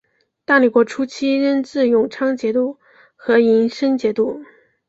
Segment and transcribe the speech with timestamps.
[0.45, 2.79] 大理国初期仍置永昌节度
[3.15, 4.43] 和银生节度。